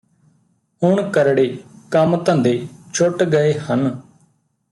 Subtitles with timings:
[0.81, 1.57] ਹੁਣ ਕਰੜੇ
[1.91, 2.67] ਕੰਮ ਧੰਦੇ
[2.93, 4.01] ਛੁੱਟ ਗਏ ਹਨ